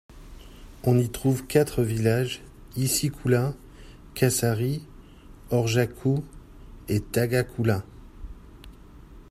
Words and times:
On 0.81 0.97
y 0.97 1.09
trouve 1.11 1.45
quatre 1.45 1.83
villages, 1.83 2.41
Esiküla, 2.75 3.53
Kassari, 4.15 4.83
Orjaku 5.51 6.23
et 6.89 7.01
Tagaküla. 7.01 7.83